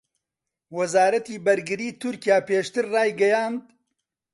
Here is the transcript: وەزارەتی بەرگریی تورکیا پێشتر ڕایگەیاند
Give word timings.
وەزارەتی 0.77 1.41
بەرگریی 1.45 1.97
تورکیا 2.01 2.37
پێشتر 2.49 2.85
ڕایگەیاند 2.93 3.61